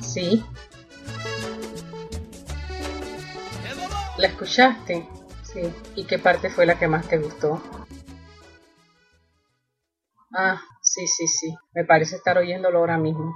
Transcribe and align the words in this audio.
Sí. 0.00 0.44
¿La 4.16 4.26
escuchaste? 4.26 5.08
Sí. 5.42 5.60
¿Y 5.96 6.04
qué 6.04 6.18
parte 6.18 6.50
fue 6.50 6.66
la 6.66 6.78
que 6.78 6.88
más 6.88 7.08
te 7.08 7.18
gustó? 7.18 7.62
Ah, 10.34 10.60
sí, 10.82 11.06
sí, 11.06 11.26
sí. 11.26 11.54
Me 11.72 11.84
parece 11.84 12.16
estar 12.16 12.36
oyéndolo 12.36 12.78
ahora 12.78 12.98
mismo. 12.98 13.34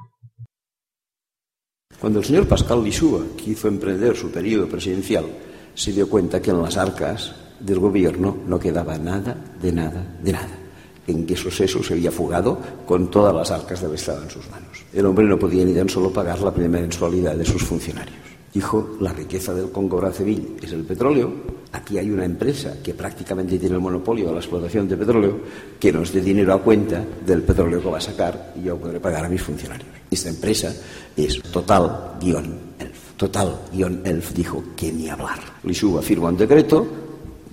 Cuando 2.01 2.19
el 2.19 2.25
señor 2.25 2.49
Pascal 2.49 2.83
Lisúa 2.83 3.25
quiso 3.37 3.69
emprender 3.69 4.17
su 4.17 4.33
periodo 4.33 4.69
presidencial, 4.69 5.27
se 5.75 5.93
dio 5.93 6.11
cuenta 6.11 6.43
que 6.43 6.51
en 6.51 6.61
las 6.61 6.77
arcas 6.77 7.35
del 7.61 7.79
gobierno 7.79 8.37
no 8.47 8.59
quedaba 8.59 8.99
nada, 8.99 9.37
de 9.61 9.73
nada, 9.73 10.05
de 10.21 10.33
nada. 10.33 10.62
En 11.07 11.27
que 11.27 11.37
Soseso 11.37 11.83
se 11.83 11.95
había 11.95 12.13
fugado 12.13 12.59
con 12.87 13.11
todas 13.11 13.35
las 13.35 13.51
arcas 13.51 13.81
del 13.81 13.95
Estado 13.95 14.23
en 14.23 14.31
sus 14.31 14.49
manos. 14.51 14.85
El 14.93 15.07
hombre 15.07 15.25
no 15.25 15.39
podía 15.39 15.65
ni 15.65 15.75
tan 15.75 15.89
solo 15.89 16.13
pagar 16.13 16.41
la 16.41 16.53
primera 16.53 16.83
mensualidad 16.83 17.35
de 17.35 17.45
sus 17.45 17.63
funcionarios. 17.63 18.33
Dijo, 18.53 18.97
la 19.01 19.13
riqueza 19.13 19.55
del 19.55 19.71
Congo 19.71 19.97
Brazzaville 19.97 20.57
es 20.63 20.73
el 20.73 20.85
petróleo. 20.85 21.33
Aquí 21.73 21.97
hay 21.97 22.11
una 22.11 22.27
empresa 22.27 22.77
que 22.83 22.93
prácticamente 22.93 23.59
tiene 23.59 23.77
el 23.77 23.81
monopolio 23.81 24.27
de 24.27 24.33
la 24.33 24.39
explotación 24.41 24.87
de 24.87 24.97
petróleo 24.99 25.39
que 25.81 25.91
nos 25.91 26.13
dé 26.13 26.21
dinero 26.21 26.53
a 26.53 26.61
cuenta 26.61 27.03
del 27.25 27.43
petróleo 27.43 27.81
que 27.81 27.89
va 27.89 27.97
a 27.97 28.03
sacar 28.03 28.53
y 28.61 28.65
yo 28.65 28.77
podré 28.77 29.01
pagar 29.01 29.25
a 29.25 29.29
mis 29.31 29.41
funcionarios. 29.41 29.89
Esta 30.11 30.29
empresa 30.29 30.75
es 31.17 31.41
Total-Elf. 31.41 33.17
Total-Elf 33.17 34.33
dijo 34.35 34.63
que 34.77 34.93
ni 34.93 35.09
hablar. 35.09 35.39
Lisúa 35.65 36.03
firma 36.03 36.29
un 36.29 36.37
decreto, 36.37 36.87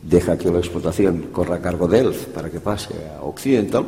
deja 0.02 0.38
que 0.38 0.52
la 0.52 0.60
explotación 0.60 1.30
corra 1.32 1.56
a 1.56 1.62
cargo 1.62 1.88
de 1.88 2.00
Elf 2.00 2.26
para 2.28 2.50
que 2.50 2.60
pase 2.60 2.94
a 3.18 3.24
Occidental. 3.24 3.86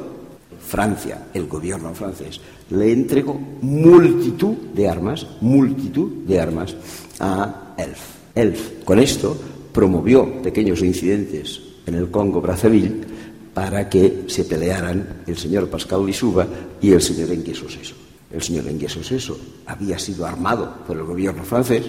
Francia, 0.62 1.28
el 1.34 1.48
gobierno 1.48 1.94
francés, 1.94 2.40
le 2.70 2.92
entregó 2.92 3.34
multitud 3.62 4.56
de 4.74 4.88
armas, 4.88 5.26
multitud 5.42 6.24
de 6.26 6.40
armas 6.40 6.76
a 7.20 7.74
Elf. 7.78 8.00
Elf, 8.36 8.84
con 8.86 9.00
esto, 9.00 9.36
promovió 9.74 10.42
pequeños 10.42 10.82
incidentes 10.82 11.62
en 11.86 11.96
el 11.96 12.12
Congo 12.12 12.42
Brazzaville 12.42 13.02
para 13.54 13.90
que 13.90 14.26
se 14.28 14.46
pelearan 14.46 15.24
el 15.28 15.36
señor 15.36 15.68
Pascal 15.68 16.06
Lissouba 16.06 16.48
y 16.80 16.92
el 16.92 17.02
señor 17.02 17.32
Engueso 17.32 17.68
Seso. 17.68 17.96
El 18.32 18.42
señor 18.42 18.68
Engueso 18.68 19.04
Seso 19.04 19.38
había 19.66 20.00
sido 20.00 20.26
armado 20.26 20.78
por 20.88 20.96
el 20.96 21.04
gobierno 21.04 21.44
francés, 21.44 21.84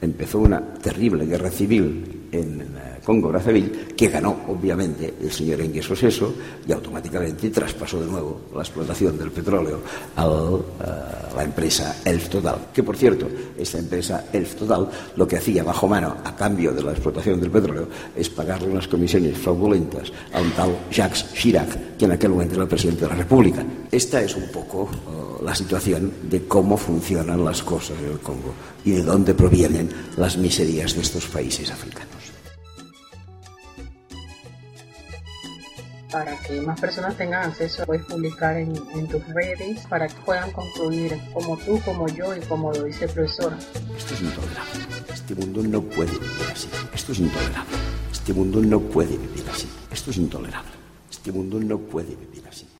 empezó 0.00 0.38
una 0.38 0.60
terrible 0.74 1.26
guerra 1.26 1.50
civil 1.50 2.19
en 2.32 2.64
Congo 3.04 3.28
Brazzaville, 3.28 3.94
que 3.96 4.08
ganó 4.08 4.44
obviamente 4.48 5.14
el 5.20 5.32
señor 5.32 5.60
Engueso 5.60 5.96
Seso 5.96 6.34
y 6.66 6.72
automáticamente 6.72 7.50
traspasó 7.50 8.00
de 8.00 8.06
nuevo 8.06 8.42
la 8.54 8.62
explotación 8.62 9.18
del 9.18 9.30
petróleo 9.30 9.80
a 10.16 10.26
la 11.36 11.42
empresa 11.42 11.96
Elf 12.04 12.28
Total. 12.28 12.68
Que 12.72 12.82
por 12.82 12.96
cierto, 12.96 13.28
esta 13.58 13.78
empresa 13.78 14.26
Elf 14.32 14.54
Total 14.54 14.88
lo 15.16 15.26
que 15.26 15.36
hacía 15.36 15.64
bajo 15.64 15.88
mano 15.88 16.16
a 16.24 16.36
cambio 16.36 16.72
de 16.72 16.82
la 16.82 16.92
explotación 16.92 17.40
del 17.40 17.50
petróleo 17.50 17.88
es 18.14 18.28
pagarle 18.28 18.68
unas 18.68 18.88
comisiones 18.88 19.36
fraudulentas 19.38 20.12
a 20.32 20.40
un 20.40 20.50
tal 20.52 20.76
Jacques 20.90 21.32
Chirac, 21.34 21.96
que 21.96 22.04
en 22.04 22.12
aquel 22.12 22.30
momento 22.30 22.54
era 22.54 22.64
el 22.64 22.68
presidente 22.68 23.02
de 23.02 23.08
la 23.08 23.16
República. 23.16 23.64
Esta 23.90 24.22
es 24.22 24.36
un 24.36 24.48
poco 24.52 24.82
uh, 24.82 25.44
la 25.44 25.54
situación 25.54 26.12
de 26.30 26.46
cómo 26.46 26.76
funcionan 26.76 27.44
las 27.44 27.62
cosas 27.62 27.98
en 27.98 28.12
el 28.12 28.20
Congo 28.20 28.54
y 28.84 28.92
de 28.92 29.02
dónde 29.02 29.34
provienen 29.34 29.88
las 30.16 30.36
miserias 30.36 30.94
de 30.94 31.02
estos 31.02 31.26
países 31.26 31.70
africanos. 31.70 32.19
Para 36.10 36.36
que 36.38 36.60
más 36.60 36.80
personas 36.80 37.16
tengan 37.16 37.50
acceso, 37.50 37.84
puedes 37.86 38.04
publicar 38.04 38.56
en, 38.56 38.72
tus 39.08 39.24
redes 39.28 39.86
para 39.88 40.08
que 40.08 40.20
puedan 40.22 40.50
concluir 40.52 41.18
como 41.32 41.56
tú, 41.58 41.80
como 41.84 42.06
yo 42.08 42.34
y 42.36 42.40
como 42.40 42.72
lo 42.72 42.84
dice 42.84 43.04
el 43.04 43.10
profesor. 43.10 43.54
Esto 43.96 44.14
es 44.14 44.22
intolerable. 44.22 44.80
Este 45.12 45.34
mundo 45.34 45.62
no 45.62 45.82
puede 45.82 46.12
vivir 46.12 46.46
así. 46.52 46.68
Esto 46.92 47.12
es 47.12 47.18
intolerable. 47.20 47.76
Este 48.12 48.32
mundo 48.32 48.60
no 48.60 48.80
puede 48.80 49.16
vivir 49.16 49.44
así. 49.50 49.68
Esto 49.90 50.10
es 50.10 50.16
intolerable. 50.16 50.70
Este 51.10 51.32
mundo 51.32 51.60
no 51.60 51.78
puede 51.78 52.14
vivir 52.16 52.46
así. 52.48 52.66